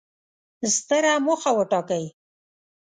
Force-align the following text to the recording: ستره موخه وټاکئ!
ستره 0.75 1.13
موخه 1.25 1.51
وټاکئ! 1.57 2.05